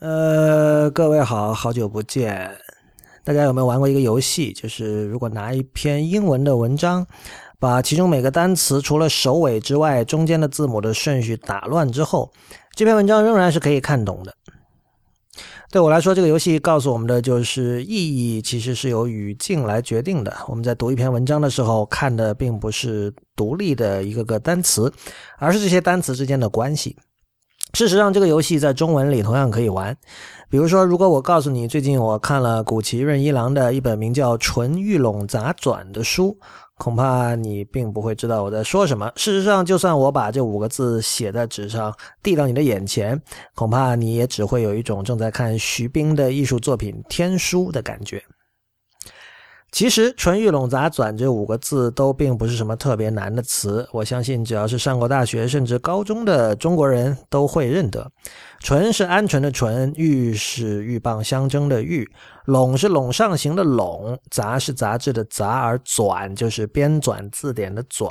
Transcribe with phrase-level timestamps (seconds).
[0.00, 2.56] 呃，各位好，好久不见。
[3.24, 4.52] 大家有没有玩过一个游戏？
[4.52, 7.04] 就是如果拿一篇英文的文章，
[7.58, 12.30] 把其中每个单词除了首尾之外，中间的字母的顺序打乱之后，
[12.76, 14.32] 这篇文章仍然是可以看懂的。
[15.72, 20.32] 对我来说，这个游戏告诉我们的就是意义其实是由语境来决定的。
[20.46, 24.92] 我们在读一篇文章的时候，看的并不是独立的一个个单词，
[25.38, 26.96] 而是这些单词之间的关系。
[27.74, 29.96] 事实上，这个游戏在中文里同样可以玩。
[30.50, 36.36] 比如说，如果我告诉你，最近我看了古奇润一郎的一本名叫《纯玉龙杂转》的书，
[36.78, 39.12] 恐怕你并不会知道我在说什么。
[39.16, 43.20] 事实上，就算我把这五个字写在纸上，递到你的眼前，
[43.54, 48.22] 恐怕你也只会有一种正在看徐冰的艺术作品《天书》的感觉。
[49.70, 58.10] 其实“纯玉拢杂转”这五个字都并不是什么特别难的词，我相信只要是上过大学甚至高中的中国人都会认得。
[58.60, 62.08] 纯是鹌鹑的纯，玉是鹬蚌相争的玉，
[62.46, 68.10] 拢是拢上行的拢，杂是杂志的杂，而转就是编纂字典的转。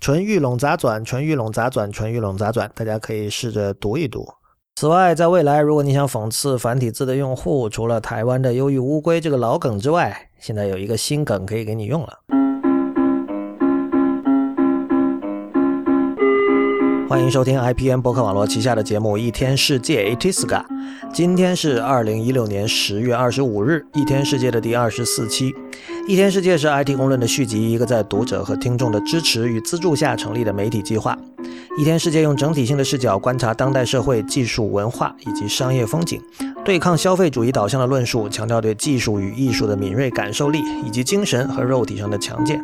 [0.00, 4.26] 纯玉拢杂转，纯玉拢杂转，纯玉拢杂转，大家可以试着读一读。
[4.76, 12.20] 此外，在未来，如果你想讽刺繁体字的用户，除了台湾的忧郁乌龟这个老梗之外，现在有一个新梗可以给你用了。
[17.08, 20.62] 欢迎收听 IPN 博客网络旗下的节目《一天世界》Itiska。
[21.12, 25.50] 今天是二零一六年十月二十五日，《一天世界》的第二十四期。
[26.06, 31.18] 《一天世界》是 IT 公论的续集，一个在读者和听众的支持与资助下成立的媒体计划。
[31.80, 36.20] 《一天世界》用整体性的视角观察当代社会、技术、文化以及商业风景，
[36.68, 42.62] 对抗消费主义导向的论述，强调对技术与艺术的敏锐感受力，以及精神和肉体上的强健。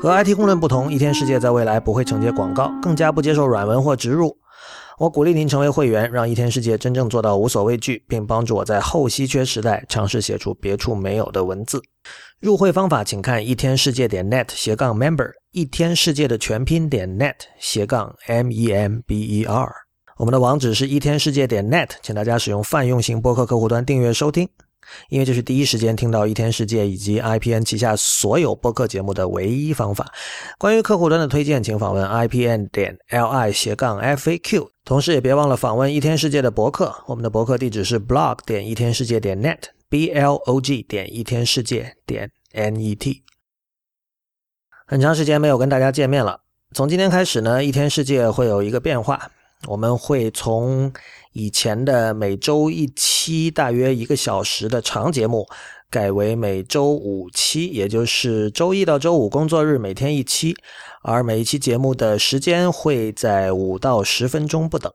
[0.00, 4.38] 和 IT 公论不同，一天世界在未来不会承接广告，更加不接受软文或植入。
[4.96, 11.82] 我鼓励您成为会员，让一天世界真正做到无所畏惧，并帮助我在后稀缺时代尝试写出别处没有的文字。
[12.38, 19.72] 入会方法请看一天世界点 net 斜杠 member，一天世界的全拼点 net 斜杠 m e m b e r。
[20.18, 24.48] 我们的网址是一天世界点 net，请大家使用泛用型播客客户端订阅收听。
[25.08, 30.12] 因为这是第一时间听到一天世界以及 IPN 旗下所有播客节目的唯一方法。
[30.58, 34.68] 关于客户端的推荐，请访问 IPN 点 LI 斜杠 FAQ。
[34.84, 43.22] 同时也别忘了访问一天世界的博客，我们的博客地址是 blog 点一天世界点 net，b l o g 点一天世界点 n e t。
[44.84, 46.40] 很长时间没有跟大家见面了，
[46.74, 49.30] 从今天开始呢，一天世界会有一个变化，
[49.66, 50.92] 我们会从。
[51.34, 55.46] 以前的每周一期，大约一个小时的长节目，
[55.88, 60.54] 改为每周五期，也就是周一到周五工作日每天一期，
[61.00, 64.92] 而每一期节目的时间会在五到十分钟不等。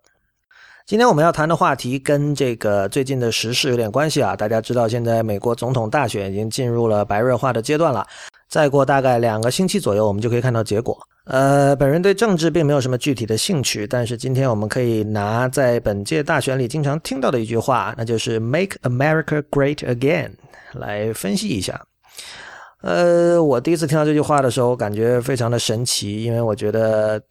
[0.85, 4.35] 今天我们要谈的话题跟这个最近的时事有点关系啊！
[4.35, 8.05] 大家知道，现在美国总统大选已经进入了白热化的阶段了。
[8.47, 10.95] 再过大概两个星期左右，我们就可以看到结果。
[11.27, 20.31] 呃，本人对政治并没有什么具体的兴趣，但是今天我们可以拿在本届大选里经常听到的一句话，那就是 “Make America Great Again”
[20.73, 21.85] 来分析一下。
[22.81, 27.21] 呃，我第一次听到这句话的时候，感觉非常的神奇，因为我觉得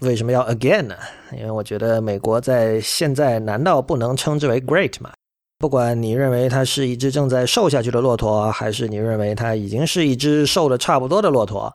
[0.00, 0.94] 为什么要 again 呢？
[1.36, 5.10] 因为我觉得美国在现在难道不能称之为 great 吗？
[5.58, 11.74] 不管你认为它是一只正在瘦下去的骆驼，还是你认为它已经是一只瘦的差不多的骆驼，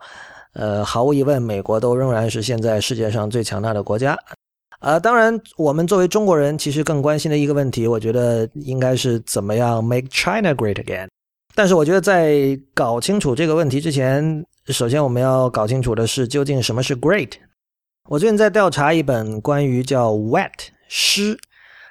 [0.54, 4.18] 呃，毫无疑问，美国都仍然是现在世界上最强大的国家。
[4.80, 11.08] 啊，当然，我们作为中国人，其实更关心的一个问题，我觉得应该是怎么样 make China great again。
[11.54, 17.34] 但是，我觉得在搞清楚这个问题之前，首先我们要搞清楚的是究竟什么是 great。
[18.08, 21.38] 我最近在调查一本关于叫 Wet 湿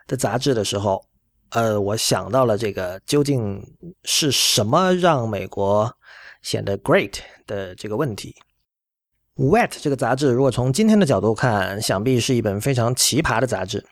[0.07, 1.05] 的杂志的时候。
[1.51, 3.59] 呃，我想到了这个究竟
[4.05, 5.91] 是什么让美国
[6.43, 7.15] 显得 great
[7.47, 8.35] 的这个问题。
[9.39, 13.87] Wet 这个杂志，如果从今天的角度看，想必是一本非常奇葩的杂志。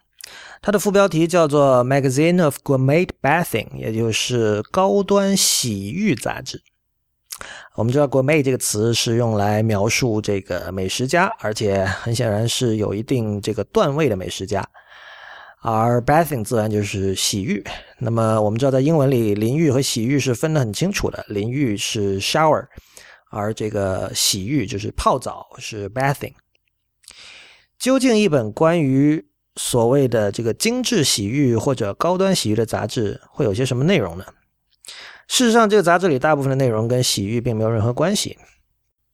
[0.60, 6.60] 它的副标题叫做 Magazine of Gourmet Bathing，也就是高端洗浴杂志。
[7.76, 14.66] 我们知道 “gourmet” 这个词是用来描述这个美食家，而且很显然是有一定这个段位的美食家。
[15.62, 17.64] 而 bathing 自然就是洗浴。
[17.98, 21.24] 那么我们知道，在英文里，淋浴和洗浴是分得很清楚的。
[21.28, 22.64] 淋浴是 shower，
[23.30, 26.34] 而这个洗浴就是泡澡，是 bathing。
[27.78, 29.26] 究竟一本关于
[29.56, 34.24] 所谓的这个精致洗浴或者高端洗浴的杂志会有些什么内容呢？
[35.28, 38.38] 事实上，这个杂志里大部分的内容跟洗浴并没有任何关系。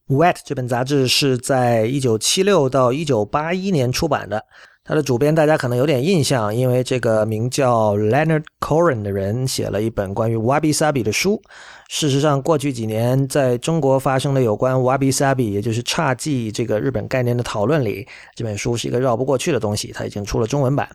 [0.07, 4.45] Wet 这本杂志是在1976到1981年出版的。
[4.85, 11.41] 它的主编大家可能有点印象，因为这个名叫 Leonard Cohen 的人写了一本关于 Wabi Sabi 的书。
[11.87, 19.93] 事实上，过去几年在中国发生的有关 Wabi Sabi，也就是侘寂这个日本概念的讨论里，这本书是一个绕不过去的东西。
[19.93, 20.89] 它已经出了中文版。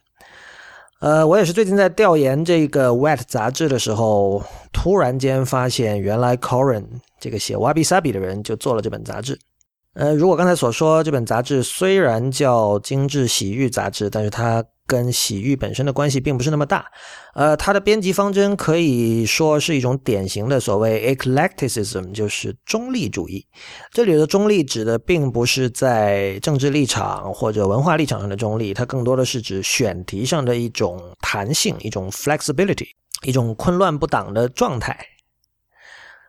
[1.00, 6.85] 呃，我也是最近在调研这个 Wet 杂志的时候，突然间发现，原来 Cohen
[7.19, 9.38] 这个写 Wabi Sabi 的人就做了这本杂志。
[9.98, 16.84] 呃，如果刚才所说，这本杂志虽然叫《精致洗浴杂志》，但是它跟洗浴本身的关系并不是那么大。
[17.34, 23.44] 呃，它的编辑方针可以说是一种典型的所谓 eclecticism，就是中立主义。
[23.90, 32.86] 这里的中立指的并不是在政治立场或者文化立场上的中立，它更多的是指选题上的一种弹性，一种 flexibility，
[33.24, 34.96] 一种昆乱不挡的状态。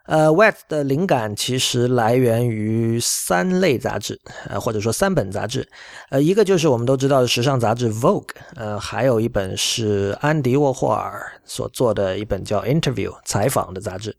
[0.09, 5.69] 呃，Wet 的灵感其实来源于三类杂志，呃，或者说三本杂志，
[6.09, 14.17] 呃，一个就是我们都知道的时尚杂志 Vogue，呃，还有一本是安迪沃霍尔所做的一本叫 Interview 采访的杂志，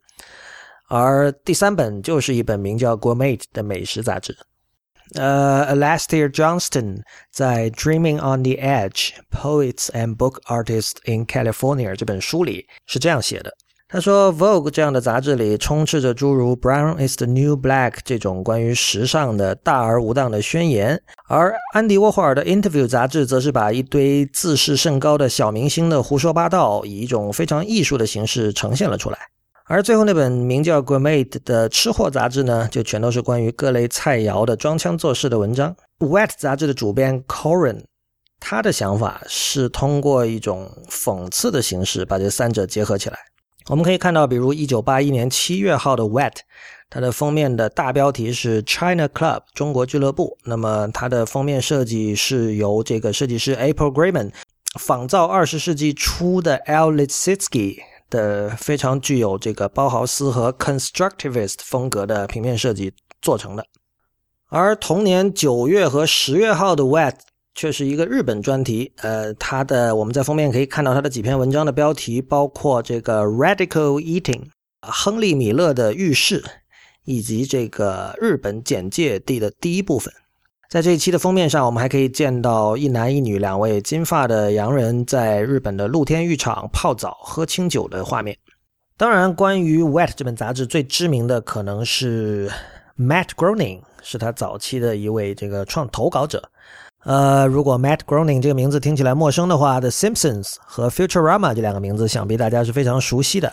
[0.88, 4.38] 而第三本就是一本名叫 Gourmet 的美食杂志。
[5.16, 7.02] 呃，Alastair Johnston
[7.32, 13.52] 在 Dreaming on the Edge: Poets and Book Artists in California 这本书里是这样写的。
[13.92, 29.18] 他说，《Vogue》这样的杂志里充斥着诸如 “Brown is the new black” 这种关于时尚的大而无当的宣言，而安迪沃霍尔的《Interview》杂志则是把一堆自视甚高的小明星的胡说八道，以一种非常艺术的形式呈现了出来。
[29.64, 35.74] 而最后那本名叫《Gourmet》的吃货杂志呢，就全都是关于各类菜肴的装腔作势的文章。
[36.06, 37.82] 《Wet》杂志的主编 Corin，
[38.38, 43.18] 他的想法是通过一种讽刺的形式把这三者结合起来。
[43.70, 46.30] 我们可以看到，比如一九八一年七月号的《Wet》，
[46.90, 50.36] 它的封面的大标题是 “China Club” 中国俱乐部。
[50.42, 54.32] 那么它的封面设计是由这个设计师 April Grayman
[54.80, 56.90] 仿造二十世纪初的 L.
[56.90, 57.76] Lissitzky
[58.10, 63.64] 的非常具有这个包豪斯和 Constructivist 风格的平面设计做成的。
[64.48, 67.12] 而同年九月和十月号的《Wet》。
[67.60, 74.44] 却是一个日本专题，呃，它的我们在封面可以看到它的几篇文章的标题，包括这个 Radical Eating，
[74.80, 76.42] 亨利米勒的浴室，
[77.04, 80.10] 以及这个日本简介地的第一部分。
[80.70, 88.34] 在这一期的封面上，我们还可以见到一男一女两位金发的洋人在日本的露天浴场泡澡、喝清酒的画面。
[88.96, 92.50] 当然，关于 Wet 这本杂志最知名的可能是
[92.98, 96.48] Matt Groening，是他早期的一位这个创投稿者。
[97.04, 103.50] 呃，如果 Matt Groening 这个名字听起来陌生的话，《The Simpsons》和《Futurama》这两个名字想必大家是非常熟悉的。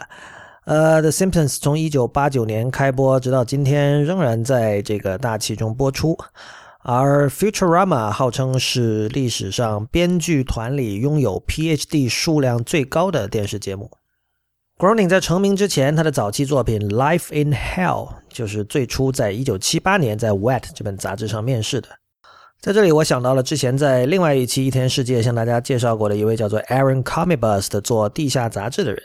[0.65, 6.17] 呃，《The Simpsons》从1989年开播，直到今天仍然在这个大气中播出。
[6.79, 13.91] 而《Futurama》号称是历史上编剧团里拥有 PhD 数量最高的电视节目。
[14.77, 21.87] Groening 在成名之前，他的早期作品《Life in Hell》就是最初在1978年在《Wet》这本杂志上面世的。
[22.59, 29.01] 在这里，我想到了之前在另外一期《一天世界》向大家介绍过的一位叫做 Aaron Comibus 的做地下杂志的人。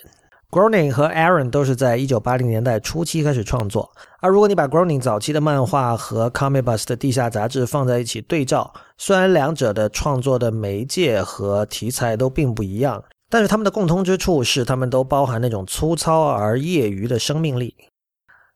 [0.50, 3.90] Groening 和 Aaron 都是在1980年代初期开始创作。
[4.20, 17.74] 而如果你把 Groening 早期的漫画和 Comibus 的地下杂志放在一起对照，虽然两者的创作的媒介和题材都并不一样，但是他们的共通之处是，他们都包含那种粗糙而业余的生命力。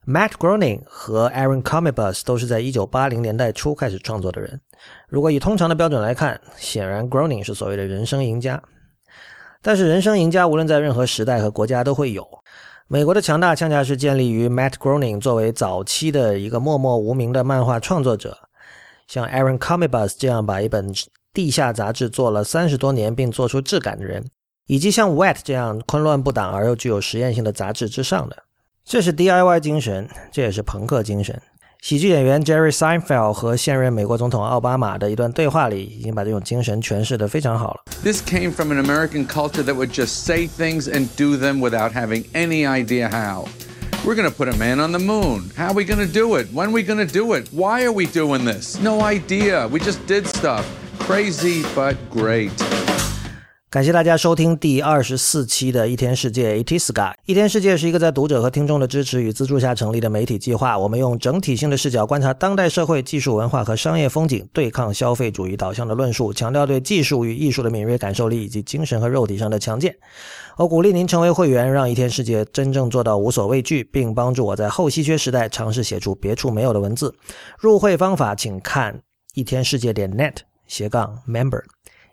[0.06, 4.60] Matt Groening 和 Aaron Comibus 都是在1980年代初开始创作的人。
[5.08, 8.62] 如果以通常的标准来看，显然 Groening 是所谓的人生赢家。
[9.60, 12.24] 但是人生赢家无论在任何时代和国家都会有。
[12.86, 18.38] 美国的强大恰恰是建立于 Matt Groening 作为早期的一个默默无名的漫画创作者，
[19.08, 20.92] 像 Aaron Comibus 这样把一本
[21.34, 24.24] 地下杂志做了三十多年并做出质感的人，
[24.68, 28.36] 以及像 Wet 这样昆乱不挡而又具有实验性的杂志之上的。
[28.85, 31.41] 这是 DIY 精神，这也是朋克精神。
[31.81, 37.81] 喜剧演员 Jerry Seinfeld 和现任美国总统奥巴马的一段对话里，已经把这种精神诠释得非常好了。
[38.03, 42.25] This came from an American culture that would just say things and do them without having
[42.33, 43.45] any idea how.
[44.03, 45.51] We're going to put a man on the moon.
[45.55, 46.47] How are we going to do it?
[46.51, 47.49] When are we going to do it?
[47.51, 48.79] Why are we doing this?
[48.79, 49.67] No idea.
[49.67, 50.65] We just did stuff.
[50.99, 52.51] Crazy, but great.
[53.76, 57.12] 感谢大家收听第二十四期的一天世界 Itiska。
[57.26, 60.78] 一天世界是一个在读者和听众的支持与资助下成立的媒体计划。
[60.78, 69.94] 我们用整体性的视角观察当代社会、技术、文化和商业风景，对抗消费主义导向的论述，强调对技术与艺术的敏锐感受力以及精神和肉体上的强健。
[70.56, 77.14] 我鼓励您成为会员，让一天世界真正做到无所畏惧，并帮助我在后稀缺时代尝试写出别处没有的文字。
[77.58, 79.02] 入会方法请看
[79.34, 81.60] 一天世界点 net 斜杠 member。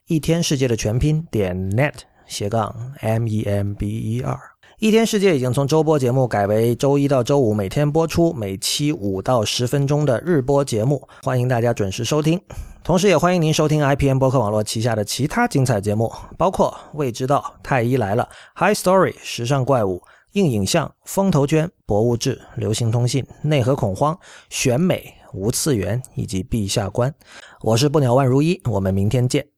[0.08, 1.94] 一天世界的全拼点 net
[2.26, 4.38] 斜杠 m e m b e r。
[4.80, 12.42] 一天世界已经从周播节目改为周一到周五每天播出，每期五到十分钟的日播节目，欢迎大家准时收听。
[12.84, 18.28] 同时，也欢迎您收听 IPN 播客网络旗下的其他精彩节目，包括《未知道》《太医来了》
[18.74, 20.00] 《High Story》《时尚怪物》。
[20.34, 24.18] 硬影像、风头圈、博物志、流行通信、内核恐慌、
[24.50, 27.14] 选美、无次元以及陛下观。
[27.62, 29.53] 我是不鸟万如一，我们明天见。